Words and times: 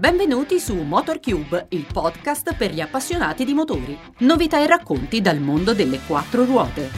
Benvenuti 0.00 0.58
su 0.58 0.74
MotorCube, 0.76 1.66
il 1.72 1.84
podcast 1.84 2.56
per 2.56 2.72
gli 2.72 2.80
appassionati 2.80 3.44
di 3.44 3.52
motori. 3.52 3.94
Novità 4.20 4.58
e 4.58 4.66
racconti 4.66 5.20
dal 5.20 5.40
mondo 5.40 5.74
delle 5.74 6.00
quattro 6.06 6.46
ruote. 6.46 6.88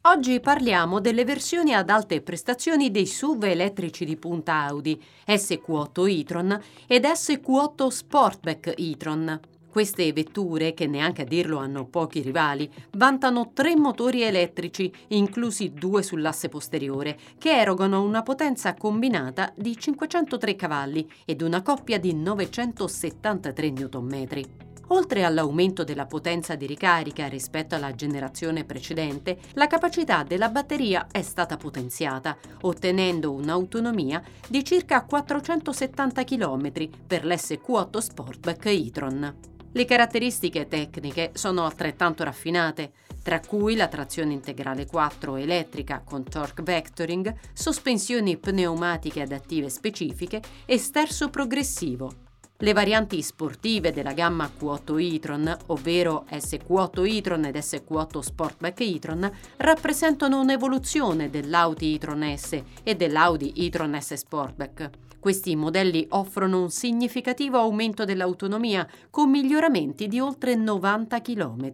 Oggi 0.00 0.40
parliamo 0.40 0.98
delle 0.98 1.26
versioni 1.26 1.74
ad 1.74 1.90
alte 1.90 2.22
prestazioni 2.22 2.90
dei 2.90 3.04
SUV 3.04 3.44
elettrici 3.44 4.06
di 4.06 4.16
punta 4.16 4.64
Audi 4.64 4.98
SQ8 5.26 6.08
e-tron 6.08 6.58
ed 6.86 7.04
SQ8 7.04 7.86
Sportback 7.88 8.72
e-tron. 8.78 9.40
Queste 9.70 10.12
vetture, 10.12 10.74
che 10.74 10.88
neanche 10.88 11.22
a 11.22 11.24
dirlo 11.24 11.58
hanno 11.58 11.86
pochi 11.86 12.20
rivali, 12.22 12.68
vantano 12.96 13.52
tre 13.54 13.76
motori 13.76 14.22
elettrici, 14.22 14.92
inclusi 15.08 15.72
due 15.72 16.02
sull'asse 16.02 16.48
posteriore, 16.48 17.16
che 17.38 17.56
erogano 17.56 18.02
una 18.02 18.22
potenza 18.22 18.74
combinata 18.74 19.52
di 19.54 19.76
503 19.78 20.56
cavalli 20.56 21.08
ed 21.24 21.40
una 21.40 21.62
coppia 21.62 22.00
di 22.00 22.12
973 22.12 23.70
Nm. 23.70 24.28
Oltre 24.88 25.22
all'aumento 25.22 25.84
della 25.84 26.06
potenza 26.06 26.56
di 26.56 26.66
ricarica 26.66 27.28
rispetto 27.28 27.76
alla 27.76 27.94
generazione 27.94 28.64
precedente, 28.64 29.38
la 29.52 29.68
capacità 29.68 30.24
della 30.24 30.48
batteria 30.48 31.06
è 31.12 31.22
stata 31.22 31.56
potenziata, 31.56 32.36
ottenendo 32.62 33.30
un'autonomia 33.30 34.20
di 34.48 34.64
circa 34.64 35.04
470 35.04 36.24
km 36.24 36.72
per 37.06 37.24
l'SQ8 37.24 37.98
Sportback 37.98 38.66
e-tron. 38.66 39.49
Le 39.72 39.84
caratteristiche 39.84 40.66
tecniche 40.66 41.30
sono 41.34 41.64
altrettanto 41.64 42.24
raffinate, 42.24 42.90
tra 43.22 43.38
cui 43.38 43.76
la 43.76 43.86
trazione 43.86 44.32
integrale 44.32 44.84
4 44.84 45.36
elettrica 45.36 46.02
con 46.04 46.24
torque 46.24 46.64
vectoring, 46.64 47.32
sospensioni 47.52 48.36
pneumatiche 48.36 49.22
adattive 49.22 49.68
specifiche 49.68 50.42
e 50.66 50.76
sterzo 50.76 51.30
progressivo. 51.30 52.29
Le 52.62 52.74
varianti 52.74 53.22
sportive 53.22 53.90
della 53.90 54.12
gamma 54.12 54.44
Q8 54.44 55.14
e-tron, 55.14 55.56
ovvero 55.68 56.26
SQ8 56.30 57.16
e-tron 57.16 57.46
ed 57.46 57.56
SQ8 57.56 58.18
Sportback 58.18 58.80
e-tron, 58.80 59.32
rappresentano 59.56 60.38
un'evoluzione 60.40 61.30
dell'Audi 61.30 61.94
e-tron 61.94 62.36
S 62.36 62.62
e 62.82 62.94
dell'Audi 62.96 63.54
e-tron 63.56 63.98
S 63.98 64.12
Sportback. 64.12 64.90
Questi 65.18 65.56
modelli 65.56 66.04
offrono 66.10 66.60
un 66.60 66.70
significativo 66.70 67.56
aumento 67.56 68.04
dell'autonomia 68.04 68.86
con 69.08 69.30
miglioramenti 69.30 70.06
di 70.06 70.20
oltre 70.20 70.54
90 70.54 71.22
km. 71.22 71.72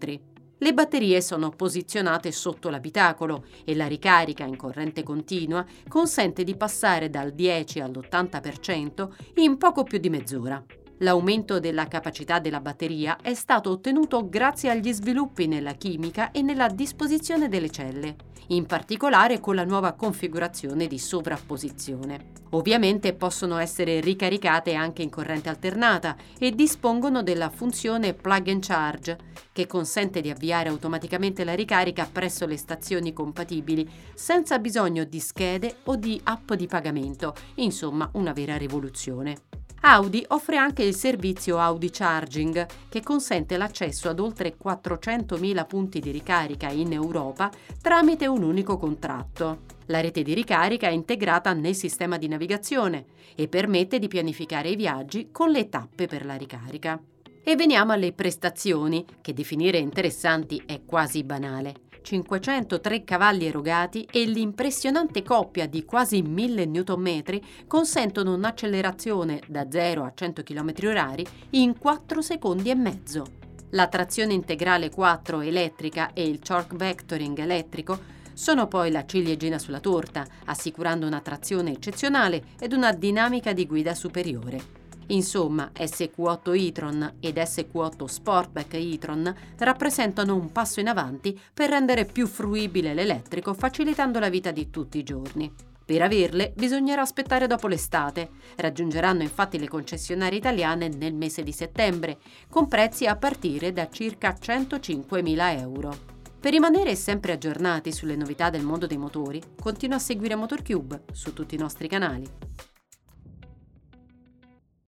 Le 0.58 0.72
batterie 0.72 1.20
sono 1.20 1.50
posizionate 1.50 2.32
sotto 2.32 2.70
l'abitacolo 2.70 3.44
e 3.64 3.74
la 3.74 3.86
ricarica 3.86 4.44
in 4.44 4.56
corrente 4.56 5.02
continua 5.02 5.64
consente 5.86 6.44
di 6.44 6.56
passare 6.56 7.10
dal 7.10 7.32
10 7.32 7.80
all'80% 7.80 9.08
in 9.34 9.58
poco 9.58 9.82
più 9.82 9.98
di 9.98 10.08
mezz'ora. 10.08 10.64
L'aumento 11.00 11.60
della 11.60 11.88
capacità 11.88 12.38
della 12.38 12.60
batteria 12.60 13.18
è 13.20 13.34
stato 13.34 13.68
ottenuto 13.68 14.30
grazie 14.30 14.70
agli 14.70 14.90
sviluppi 14.94 15.46
nella 15.46 15.72
chimica 15.72 16.30
e 16.30 16.40
nella 16.40 16.68
disposizione 16.68 17.48
delle 17.48 17.68
celle, 17.68 18.16
in 18.48 18.64
particolare 18.64 19.38
con 19.38 19.56
la 19.56 19.64
nuova 19.64 19.92
configurazione 19.92 20.86
di 20.86 20.98
sovrapposizione. 20.98 22.32
Ovviamente 22.50 23.12
possono 23.12 23.58
essere 23.58 24.00
ricaricate 24.00 24.72
anche 24.72 25.02
in 25.02 25.10
corrente 25.10 25.50
alternata 25.50 26.16
e 26.38 26.52
dispongono 26.52 27.22
della 27.22 27.50
funzione 27.50 28.14
plug 28.14 28.48
and 28.48 28.64
charge, 28.64 29.18
che 29.52 29.66
consente 29.66 30.22
di 30.22 30.30
avviare 30.30 30.70
automaticamente 30.70 31.44
la 31.44 31.54
ricarica 31.54 32.08
presso 32.10 32.46
le 32.46 32.56
stazioni 32.56 33.12
compatibili 33.12 33.86
senza 34.14 34.58
bisogno 34.58 35.04
di 35.04 35.20
schede 35.20 35.76
o 35.84 35.96
di 35.96 36.18
app 36.24 36.54
di 36.54 36.66
pagamento, 36.66 37.34
insomma 37.56 38.08
una 38.14 38.32
vera 38.32 38.56
rivoluzione. 38.56 39.64
Audi 39.82 40.24
offre 40.28 40.56
anche 40.56 40.82
il 40.82 40.94
servizio 40.94 41.58
Audi 41.58 41.90
Charging, 41.90 42.66
che 42.88 43.02
consente 43.02 43.56
l'accesso 43.56 44.08
ad 44.08 44.18
oltre 44.18 44.56
400.000 44.62 45.66
punti 45.66 46.00
di 46.00 46.10
ricarica 46.10 46.68
in 46.70 46.92
Europa 46.92 47.50
tramite 47.80 48.26
un 48.26 48.42
unico 48.42 48.78
contratto. 48.78 49.60
La 49.86 50.00
rete 50.00 50.22
di 50.22 50.34
ricarica 50.34 50.88
è 50.88 50.92
integrata 50.92 51.52
nel 51.52 51.76
sistema 51.76 52.18
di 52.18 52.26
navigazione 52.26 53.04
e 53.36 53.46
permette 53.46 54.00
di 54.00 54.08
pianificare 54.08 54.70
i 54.70 54.76
viaggi 54.76 55.28
con 55.30 55.50
le 55.50 55.68
tappe 55.68 56.06
per 56.06 56.24
la 56.24 56.34
ricarica. 56.34 57.00
E 57.44 57.54
veniamo 57.54 57.92
alle 57.92 58.12
prestazioni, 58.12 59.04
che 59.20 59.32
definire 59.32 59.78
interessanti 59.78 60.60
è 60.66 60.80
quasi 60.84 61.22
banale. 61.22 61.85
503 62.06 63.02
cavalli 63.02 63.46
erogati 63.46 64.06
e 64.08 64.24
l'impressionante 64.26 65.24
coppia 65.24 65.66
di 65.66 65.84
quasi 65.84 66.22
1000 66.22 66.66
Nm 66.66 67.40
consentono 67.66 68.32
un'accelerazione 68.32 69.40
da 69.48 69.66
0 69.68 70.04
a 70.04 70.12
100 70.14 70.44
km/h 70.44 71.22
in 71.50 71.76
4 71.76 72.22
secondi 72.22 72.70
e 72.70 72.76
mezzo. 72.76 73.24
La 73.70 73.88
trazione 73.88 74.34
integrale 74.34 74.88
4 74.88 75.40
elettrica 75.40 76.12
e 76.12 76.28
il 76.28 76.38
torque 76.38 76.76
vectoring 76.76 77.36
elettrico 77.40 77.98
sono 78.32 78.68
poi 78.68 78.92
la 78.92 79.04
ciliegina 79.04 79.58
sulla 79.58 79.80
torta, 79.80 80.24
assicurando 80.44 81.08
una 81.08 81.20
trazione 81.20 81.72
eccezionale 81.72 82.50
ed 82.60 82.72
una 82.72 82.92
dinamica 82.92 83.52
di 83.52 83.66
guida 83.66 83.96
superiore. 83.96 84.85
Insomma, 85.08 85.70
SQ8 85.72 86.66
e-tron 86.66 87.14
ed 87.20 87.36
SQ8 87.36 88.04
Sportback 88.04 88.74
e-tron 88.74 89.34
rappresentano 89.58 90.34
un 90.34 90.50
passo 90.50 90.80
in 90.80 90.88
avanti 90.88 91.38
per 91.54 91.70
rendere 91.70 92.04
più 92.04 92.26
fruibile 92.26 92.94
l'elettrico 92.94 93.54
facilitando 93.54 94.18
la 94.18 94.28
vita 94.28 94.50
di 94.50 94.70
tutti 94.70 94.98
i 94.98 95.04
giorni. 95.04 95.52
Per 95.86 96.02
averle 96.02 96.52
bisognerà 96.56 97.02
aspettare 97.02 97.46
dopo 97.46 97.68
l'estate. 97.68 98.30
Raggiungeranno 98.56 99.22
infatti 99.22 99.56
le 99.56 99.68
concessionarie 99.68 100.38
italiane 100.38 100.88
nel 100.88 101.14
mese 101.14 101.44
di 101.44 101.52
settembre, 101.52 102.18
con 102.50 102.66
prezzi 102.66 103.06
a 103.06 103.14
partire 103.14 103.72
da 103.72 103.88
circa 103.88 104.36
105.000 104.36 105.60
euro. 105.60 105.96
Per 106.40 106.50
rimanere 106.50 106.96
sempre 106.96 107.32
aggiornati 107.32 107.92
sulle 107.92 108.16
novità 108.16 108.50
del 108.50 108.64
mondo 108.64 108.88
dei 108.88 108.98
motori, 108.98 109.40
continua 109.60 109.96
a 109.96 110.00
seguire 110.00 110.34
MotorCube 110.34 111.04
su 111.12 111.32
tutti 111.32 111.54
i 111.54 111.58
nostri 111.58 111.86
canali. 111.86 112.28